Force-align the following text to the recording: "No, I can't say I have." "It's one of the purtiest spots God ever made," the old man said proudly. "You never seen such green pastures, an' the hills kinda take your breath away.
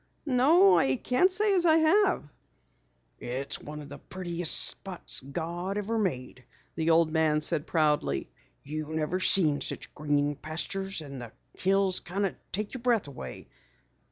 "No, 0.25 0.79
I 0.79 0.95
can't 0.95 1.29
say 1.31 1.55
I 1.63 1.77
have." 1.77 2.23
"It's 3.19 3.61
one 3.61 3.83
of 3.83 3.89
the 3.89 3.99
purtiest 3.99 4.59
spots 4.59 5.19
God 5.21 5.77
ever 5.77 5.99
made," 5.99 6.43
the 6.73 6.89
old 6.89 7.11
man 7.11 7.39
said 7.39 7.67
proudly. 7.67 8.27
"You 8.63 8.95
never 8.95 9.19
seen 9.19 9.61
such 9.61 9.93
green 9.93 10.33
pastures, 10.33 11.03
an' 11.03 11.19
the 11.19 11.31
hills 11.53 11.99
kinda 11.99 12.35
take 12.51 12.73
your 12.73 12.81
breath 12.81 13.07
away. 13.07 13.47